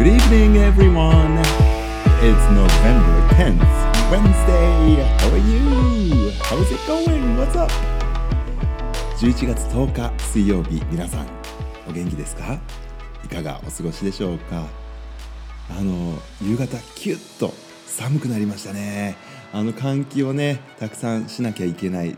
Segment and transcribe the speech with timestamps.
[0.00, 1.36] Good evening, everyone.
[2.22, 5.04] It's November 10th, Wednesday.
[5.18, 6.30] How are you?
[6.40, 7.36] How's it going?
[7.36, 7.70] What's up?
[9.18, 11.26] 11月10日水曜日、皆さん、
[11.86, 12.58] お元気ですか
[13.22, 14.64] いかがお過ごしでしょうか
[15.68, 17.52] あの、夕方、キュッと
[17.86, 19.16] 寒くなりましたね。
[19.52, 22.16] あの、換気をね、たくさんしなきゃいけない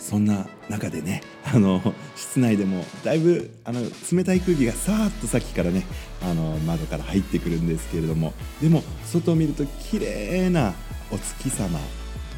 [0.00, 3.80] そんな中でね あの室内でもだいぶあの
[4.12, 5.84] 冷たい空気がさーっとさっきからね
[6.22, 10.74] あの窓から入ってくるんですけれどもでも外を見ると綺麗な
[11.10, 11.78] お月様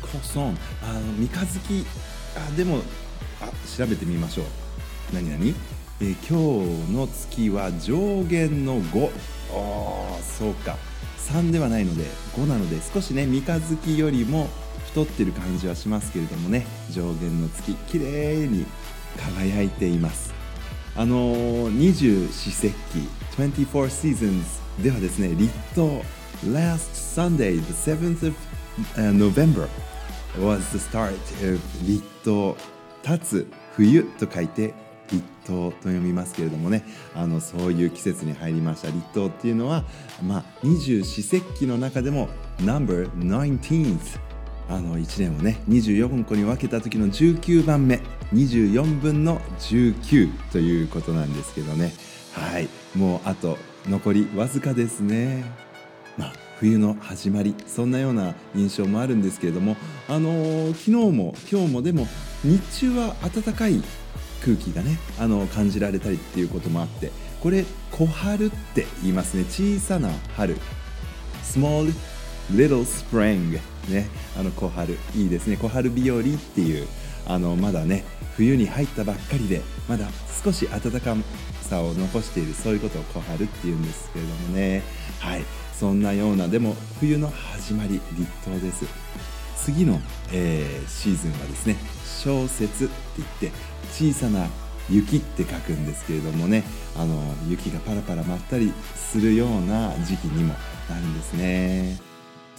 [0.01, 1.87] コソンあの三日月
[2.37, 2.82] あでも
[3.41, 4.45] あ調べてみましょう。
[5.12, 5.54] 何何
[6.02, 9.10] えー、今日の月は上限の5
[9.52, 10.77] あそうか。
[11.30, 12.04] 3ではないので
[12.34, 14.48] 5なので少しね三日月よりも
[14.91, 18.67] 太ってる感じはしますけれどもね上限の月綺麗に
[19.16, 20.33] 輝いています。
[20.97, 22.99] あの二十四節気
[23.41, 26.02] 24 seasons ではですね立冬
[26.45, 28.35] Last Sunday the 7th of、
[29.16, 29.69] November
[30.38, 31.15] was the start
[31.49, 32.57] of 立冬
[33.04, 34.75] 立つ冬と書いて
[35.13, 36.85] 立冬と読みますけれどもね。
[37.15, 38.88] あのそういう季節に入りました。
[38.88, 39.85] 立冬っていうのは
[40.23, 44.29] まあ二十四節気の中でも Number 19th
[44.71, 48.01] あの1年をね24個に分けた時の19番目
[48.32, 51.93] 24分の19ということなんですけどね。
[52.32, 52.68] はい。
[52.96, 55.45] もうあと残りわずかですね。
[56.16, 59.76] まあ冬の始まりそんなような印象もあるんですけれども
[60.09, 62.07] あのー、昨日も今日もでも
[62.45, 63.82] 日中は暖かい
[64.44, 67.10] 空気がねあの感じられたりっていうこともあって
[67.41, 69.44] これ小春って言いますね。
[69.44, 70.56] 小さな春。
[71.43, 71.93] Small
[72.54, 73.59] little spring
[73.91, 75.56] ねあの小春いいですね。
[75.56, 76.87] 小春日和っていう
[77.27, 78.05] あのまだね
[78.37, 80.09] 冬に入ったばっかりでまだ
[80.43, 81.15] 少し暖か
[81.62, 84.82] さを残しているそういうことを小春っていうんですけれどもね。
[85.19, 85.44] はい。
[85.78, 88.84] そんなようなでも冬の始まり立冬です。
[89.56, 90.00] 次の、
[90.32, 93.53] えー、シーズンはですね小雪って言って
[93.93, 94.47] 小さな
[94.91, 96.64] 雪って書くんですけれどもね
[96.97, 100.54] あの雪がパラパラ舞ったりするような時期にも
[100.88, 102.09] なるんですね。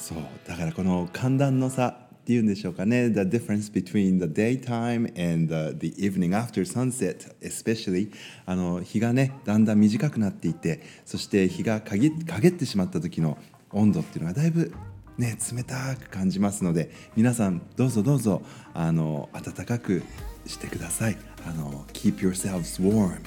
[0.01, 0.17] そう
[0.47, 8.11] だからこの寒暖の差っていうんでしょうかね The difference between the daytime and the, the evening after sunset especially
[8.47, 13.37] あの日がねだんだん短くなっていてそして日が陰ってしまった時の
[13.71, 14.73] 温度っていうのがだいぶ
[15.19, 18.41] ね冷たく感じますので皆さんどうぞどうぞ
[18.73, 20.01] あの暖かく
[20.47, 23.19] してくださいあの Keep yourselves warm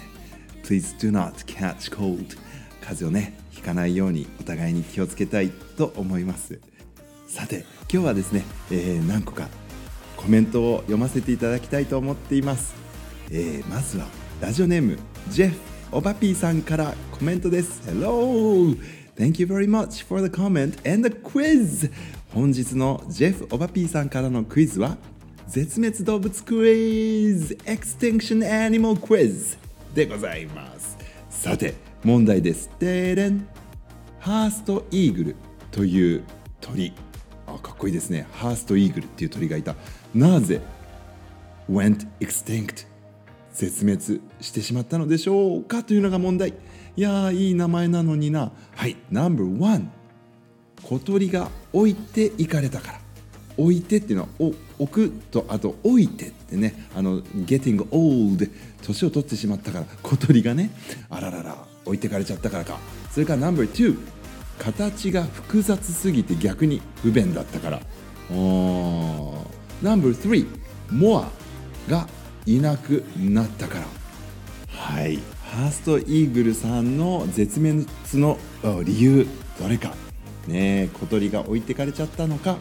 [0.64, 2.36] Please do not catch cold
[2.80, 6.60] 風邪をねかないようにお互いに気をつけたいと思います。
[7.26, 9.48] さて今日はですね、えー、何個か
[10.16, 12.74] コメントを読ませていただきたいと思っています、
[13.30, 14.06] えー、まずは
[14.40, 14.98] ラジオネーム
[15.28, 15.56] ジェフ
[15.90, 17.82] オバピーさんからコメントです。
[17.88, 18.76] Hello!
[19.16, 21.90] Thank you very much for the comment and the quiz!
[22.32, 24.96] 本日のジェフオバピーさんからのクイズは
[25.46, 29.56] 絶滅動物クイズ Extinction Animal Quiz
[29.94, 30.96] でございます。
[31.30, 32.70] さて問題です。
[32.78, 33.53] でれん。
[34.24, 35.36] ハーストイーグル
[35.70, 36.24] という
[36.62, 36.94] 鳥。
[37.46, 38.26] あかっこいいですね。
[38.32, 39.74] ハーストイーグルっていう鳥がいた。
[40.14, 40.62] なぜ
[41.70, 42.86] went extinct?
[43.52, 46.54] 絶滅してしまったのでしょうかというのが問題。
[46.96, 48.50] いやいい名前なのにな。
[48.74, 49.84] はい No.1
[50.82, 53.00] 小鳥が置いていかれたから。
[53.58, 56.88] 置いてっていうのは置くとあと置いてってね。
[56.96, 59.84] あの getting old 年を取ってしまったから。
[60.02, 60.70] 小鳥がね
[61.10, 62.78] あららら置いてかれちゃったからか。
[63.10, 64.13] それから No.2
[64.58, 67.80] 形が複雑すぎて逆に不便だったから。
[68.30, 70.46] No.3
[70.90, 71.30] モア
[71.88, 72.08] が
[72.46, 73.86] いなくなったから。
[74.68, 75.18] はい。
[75.44, 78.38] ハーストイーグルさんの絶滅の
[78.84, 79.26] 理由
[79.60, 79.94] どれか。
[80.48, 82.56] ね小鳥が置いてかれちゃったのか。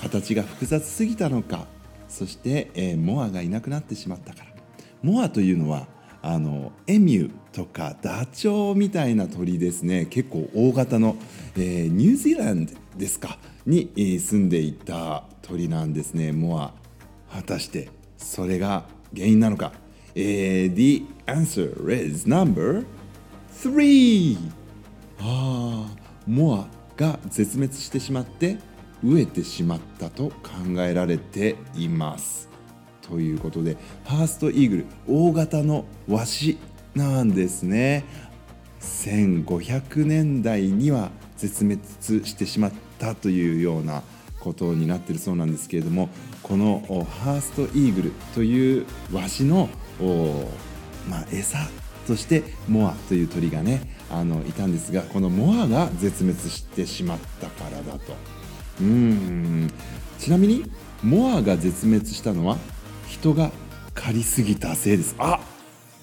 [0.00, 1.66] 形が複雑すぎたのか。
[2.08, 4.50] そして、えー、モアがいなくなってしまったから。
[5.02, 5.86] モアというのは
[6.22, 10.06] あのエミューとかダチョウみたいな鳥ですね。
[10.06, 11.16] 結構大型の、
[11.56, 13.38] えー、ニュージーランドですか？
[13.66, 16.32] に、えー、住んでいた鳥なんですね。
[16.32, 16.74] モア
[17.32, 18.84] 果たしてそれが
[19.14, 19.72] 原因なのか、
[20.14, 22.84] えー、The answer is number
[23.54, 24.36] 3
[25.20, 25.96] ああ
[26.26, 28.58] モアが絶滅してしまって
[29.02, 30.32] 飢えてしまったと考
[30.80, 32.49] えられています。
[33.10, 36.58] ということでハーストイーグル大型のワシ
[36.94, 38.04] なんですね。
[38.80, 41.80] 1500年代には絶滅
[42.26, 44.02] してしまったというような
[44.38, 46.08] ことになっているそうなんですけれども
[46.42, 46.82] この
[47.22, 49.68] ハーストイーグルというワシの、
[51.08, 51.58] まあ、餌
[52.06, 58.14] そしてモアという鳥がねあのいたんですがこのモアが絶滅してしまったからだと。
[58.80, 59.70] うん。
[60.18, 60.64] ちなみに
[61.02, 62.56] モアが絶滅したのは
[63.10, 63.50] 人が
[63.92, 65.16] 狩りすぎたせいです。
[65.18, 65.40] あ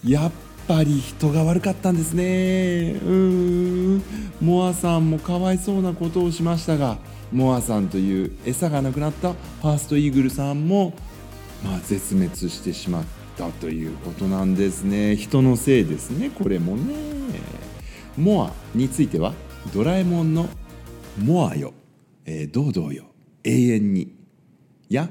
[0.06, 0.32] やっ
[0.68, 3.00] ぱり人が悪かったんですね。
[3.02, 4.04] うん。
[4.42, 6.98] モアさんもかわいそうなことをしましたが
[7.32, 10.94] モアさんという餌がなくなったファーストイーグルさんも、
[11.64, 13.04] まあ、絶滅してしまっ
[13.38, 15.16] たということなんですね。
[15.16, 16.94] 人のせいですねこれもね。
[18.18, 19.34] モアについては
[19.74, 20.50] ドラえもんの
[21.18, 21.74] モアよ、
[22.26, 23.06] えー、堂々よ
[23.44, 24.14] 永遠に
[24.90, 25.10] や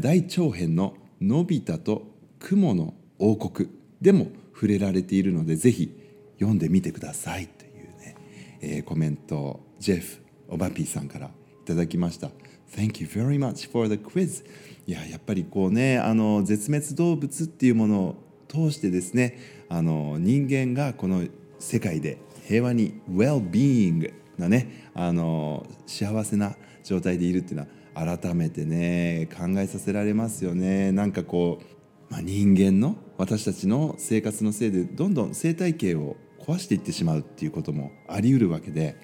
[0.00, 2.06] 大長編ののび太と
[2.38, 3.68] 雲の王国
[4.00, 5.92] でも触れられているのでぜひ
[6.38, 8.16] 読んでみてくださいというね、
[8.60, 10.18] えー、コメントをジェフ・
[10.48, 11.30] オバピーさんからい
[11.66, 12.30] ただきました。
[12.74, 14.44] Thank you very much for the quiz
[14.86, 18.14] いややっぱりこうねあの絶滅動物っていうものを
[18.46, 19.38] 通してですね
[19.68, 21.24] あの人間がこの
[21.58, 38.96] 世界で平和に well-being なねあの幸せな状態でいるっていうのは改めてね考えさせられますよねなんかこう、まあ、人間の私たちの生活のせいでどんどん生態系を壊していってしまうっていうこともあり得るわけで、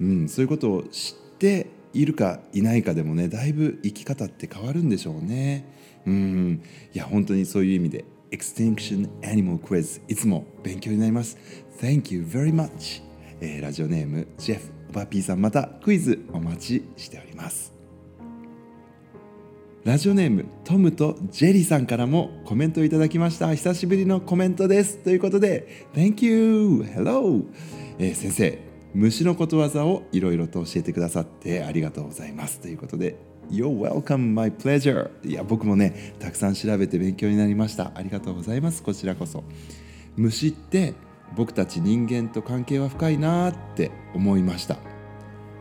[0.00, 5.72] うん、そういうことを知っているかいないかでもねだいぶ生き方って変わるんでしょうね。
[6.06, 11.38] うんいや本当にそういう意味で Extinction Animal Quiz いつも勉強になります。
[11.80, 13.02] Thank you very much、
[13.44, 17.74] えー、ラジオネームジェフオバピーさんまたクイズお待ちしております。
[19.84, 26.84] ラジオネームトムとジェリーさんからもコメントいただきました久しぶりのコメントですということで Thank you!
[26.84, 27.44] Hello!
[27.98, 28.58] えー、先生
[28.94, 33.18] 虫のことわざをいろいろと教えてくださってありがとうございますということで
[33.50, 39.44] You're welcome, my pleasure いや僕もねたくさん調べて勉強になりましたありがとうございますこちらこそ
[40.16, 40.94] 虫って
[41.36, 44.76] 僕たち人間と関係は深いなって思いました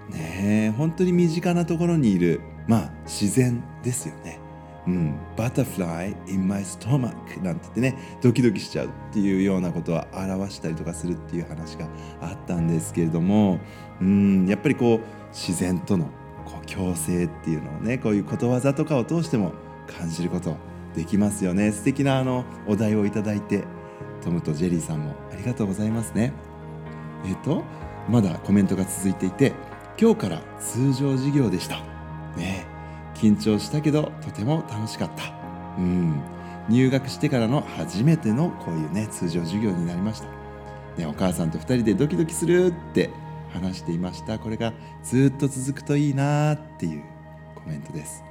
[0.10, 4.40] ねえ本当に身近なところにいるまあ自然ですよね。
[4.86, 11.88] うん、バタフライ in my stomach なんて言ってねドキドキしちゃうっていうようなことは表したりとかするっていう話が
[12.22, 13.62] あったんですけれども
[14.02, 15.00] うんやっぱりこう
[15.32, 16.08] 自然との
[16.44, 19.54] こう共生っていうのをねこういうことわざとかを通しても
[19.88, 20.58] 感じること
[20.96, 23.64] できますよね素敵なあのお題をいただいて
[24.24, 26.34] トムとジェリーさんもありがとうございますね。
[27.26, 27.64] えっ、と
[28.10, 29.54] まだコメントが続いていて
[30.00, 31.82] 今日から通常授業でした。
[32.38, 32.66] ね。
[33.16, 35.34] 緊張したけどとても楽しかった。
[35.78, 36.22] うん。
[36.70, 40.28] 入学してからの初めてのこういうね通常授業になりました、
[40.98, 43.10] ね、お母さんと2人でドキドキするって
[43.52, 44.40] 話していました。
[44.40, 44.74] これが
[45.04, 47.04] ずっと続くといいなっていう
[47.56, 48.24] コメントです。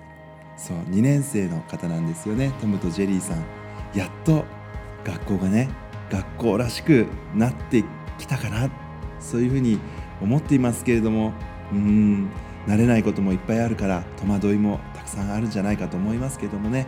[0.57, 2.53] そう2年生の方なんですよね。
[2.61, 3.45] トムとジェリーさん。
[3.95, 4.45] やっと
[5.05, 5.69] 学校がね
[6.11, 7.85] 学校らしくなって
[8.19, 8.71] きたかな
[9.21, 9.79] そういうふうに
[10.21, 11.33] 思っていますけれども
[11.73, 12.31] うん
[12.67, 16.87] 慣れないこともいっぱいあるから戸惑いもたくさんあるんじゃないかと思いますけどもね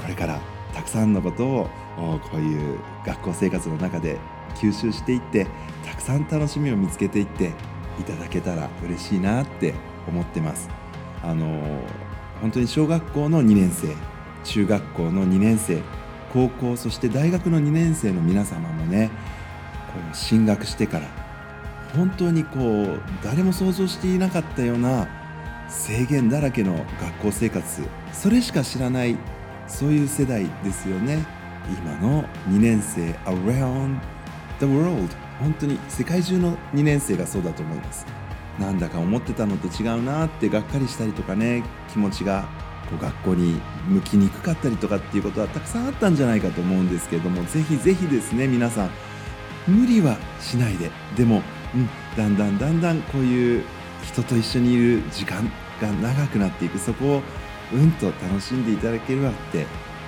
[0.00, 0.40] これから
[0.74, 4.18] たくさんのことをこういう学校生活の中で
[4.56, 5.46] 吸収していって
[5.84, 7.52] たくさん楽しみを見つけていって
[7.98, 9.74] いただけたら嬉しいなって
[10.08, 10.68] 思ってます。
[11.22, 11.80] あの
[12.40, 13.94] 本当に小学校の2年生
[14.42, 15.80] 中学校の2年生
[16.34, 19.10] 高校そして大学の2年生の皆様もね
[19.94, 21.06] こう進学してから
[21.96, 25.06] 本当にこう誰も想像していなかったような
[25.68, 29.16] 制限だらけの学校生活それしか知らない
[29.68, 31.24] そういう世代ですよね。
[31.66, 33.98] 今の2年生 around
[34.60, 35.08] the world
[35.40, 38.06] 本当に世界中の2年生がそうだと思います。
[38.58, 42.46] なんだか思ってたのと違うなってがっかりしたりとかね気持ちが
[42.90, 48.90] こう学校に向きにくかったりとかっていうことはたくさんあったんじゃないかと思うんですけれどもぜひぜひですね皆さん
[49.66, 50.90] 無理はしないで。
[51.16, 51.42] でも
[51.74, 53.64] うん、だんだんだんだんこういう
[54.02, 55.50] 人と一緒にいる時間
[55.80, 56.78] が長くなっていく。
[56.78, 57.22] そこを
[57.72, 59.66] うんと楽しんでいただければって。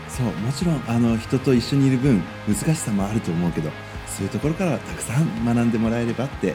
[0.09, 3.71] そうもちろんあの人と一緒にいる分難しさもあると思うけど
[4.07, 6.55] そういうところからたくさん学んでもらえればって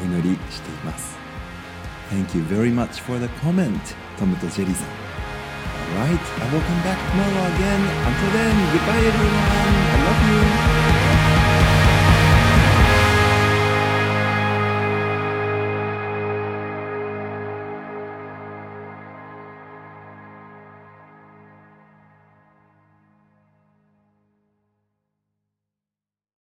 [0.00, 1.16] お祈りしています。
[2.10, 3.78] Thank you very much for the comment
[4.18, 5.11] トムとジェリーさん。
[5.92, 7.82] Alright, I will come back tomorrow again.
[8.08, 9.74] Until then, goodbye everyone.
[9.92, 10.71] I love you.